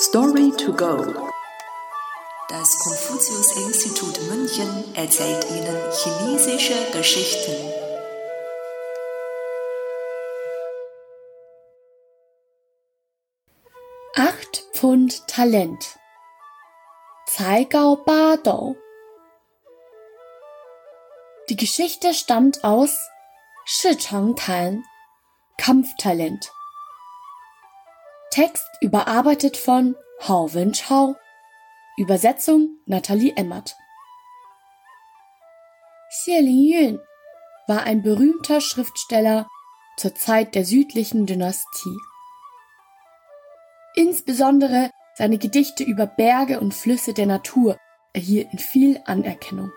Story 0.00 0.52
to 0.52 0.72
go. 0.72 0.96
Das 2.48 2.78
Konfuzius-Institut 2.78 4.20
München 4.30 4.94
erzählt 4.94 5.44
Ihnen 5.50 5.76
chinesische 5.90 6.92
Geschichten. 6.92 7.52
Acht 14.14 14.66
Pfund 14.72 15.26
Talent. 15.26 15.98
Zaigao 17.26 17.96
Badou. 17.96 18.76
Die 21.48 21.56
Geschichte 21.56 22.14
stammt 22.14 22.62
aus 22.62 22.96
Shi 23.64 23.96
Tan, 23.96 24.84
Kampftalent. 25.56 26.52
Text 28.30 28.68
überarbeitet 28.80 29.56
von 29.56 29.96
Hao 30.20 30.52
Wenchao. 30.52 31.16
Übersetzung 31.96 32.78
Nathalie 32.86 33.34
Emmert. 33.36 33.74
Xie 36.10 36.38
Lingyun 36.38 37.00
war 37.66 37.82
ein 37.84 38.02
berühmter 38.02 38.60
Schriftsteller 38.60 39.48
zur 39.96 40.14
Zeit 40.14 40.54
der 40.54 40.64
südlichen 40.64 41.26
Dynastie. 41.26 41.96
Insbesondere 43.94 44.90
seine 45.14 45.38
Gedichte 45.38 45.82
über 45.82 46.06
Berge 46.06 46.60
und 46.60 46.74
Flüsse 46.74 47.14
der 47.14 47.26
Natur 47.26 47.76
erhielten 48.12 48.58
viel 48.58 49.00
Anerkennung. 49.06 49.72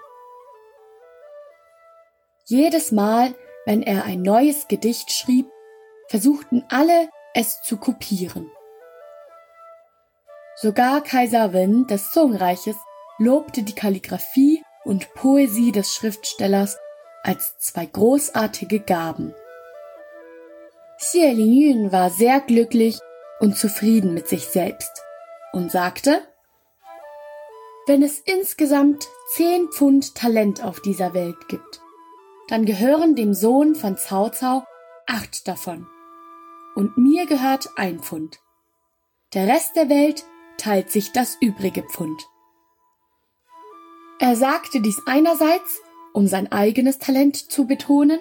Jedes 2.45 2.91
Mal, 2.91 3.33
wenn 3.65 3.81
er 3.81 4.03
ein 4.03 4.21
neues 4.21 4.67
Gedicht 4.67 5.11
schrieb, 5.11 5.49
versuchten 6.09 6.63
alle, 6.69 7.09
es 7.33 7.61
zu 7.61 7.77
kopieren. 7.77 8.51
Sogar 10.55 11.01
Kaiser 11.01 11.53
Wen 11.53 11.87
des 11.87 12.11
Songreiches 12.11 12.75
lobte 13.17 13.63
die 13.63 13.75
Kalligraphie 13.75 14.63
und 14.83 15.13
Poesie 15.13 15.71
des 15.71 15.93
Schriftstellers 15.93 16.77
als 17.23 17.57
zwei 17.59 17.85
großartige 17.85 18.79
Gaben. 18.79 19.33
Xie 20.97 21.31
Lingyun 21.31 21.91
war 21.91 22.09
sehr 22.09 22.41
glücklich 22.41 22.99
und 23.39 23.57
zufrieden 23.57 24.13
mit 24.13 24.27
sich 24.27 24.45
selbst 24.47 24.91
und 25.51 25.71
sagte, 25.71 26.21
wenn 27.87 28.03
es 28.03 28.19
insgesamt 28.19 29.07
zehn 29.33 29.67
Pfund 29.71 30.13
Talent 30.15 30.63
auf 30.63 30.79
dieser 30.81 31.13
Welt 31.13 31.47
gibt, 31.47 31.81
dann 32.47 32.65
gehören 32.65 33.15
dem 33.15 33.33
Sohn 33.33 33.75
von 33.75 33.95
Cao 33.95 34.29
Cao 34.29 34.63
acht 35.07 35.47
davon. 35.47 35.87
Und 36.75 36.97
mir 36.97 37.25
gehört 37.25 37.69
ein 37.75 37.99
Pfund. 37.99 38.39
Der 39.33 39.47
Rest 39.47 39.75
der 39.75 39.89
Welt 39.89 40.25
teilt 40.57 40.91
sich 40.91 41.11
das 41.11 41.37
übrige 41.41 41.83
Pfund. 41.83 42.21
Er 44.19 44.35
sagte 44.35 44.81
dies 44.81 45.01
einerseits, 45.05 45.81
um 46.13 46.27
sein 46.27 46.51
eigenes 46.51 46.99
Talent 46.99 47.35
zu 47.35 47.65
betonen, 47.65 48.19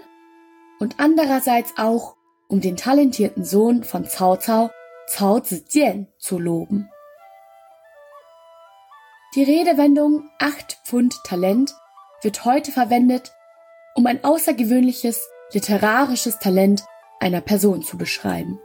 und 0.78 0.95
andererseits 0.98 1.75
auch, 1.77 2.17
um 2.48 2.61
den 2.61 2.77
talentierten 2.77 3.45
Sohn 3.45 3.84
von 3.84 4.09
Cao 4.09 4.37
Cao, 4.37 4.71
Cao 5.12 5.41
Zijian, 5.41 6.09
zu 6.19 6.39
loben. 6.39 6.89
Die 9.34 9.45
Redewendung 9.45 10.28
acht 10.39 10.81
Pfund 10.84 11.23
Talent 11.23 11.75
wird 12.23 12.45
heute 12.45 12.73
verwendet, 12.73 13.33
um 13.95 14.06
ein 14.06 14.25
außergewöhnliches 14.25 15.28
literarisches 15.53 16.39
Talent 16.39 16.83
einer 17.21 17.41
Person 17.41 17.83
zu 17.83 17.97
beschreiben. 17.97 18.61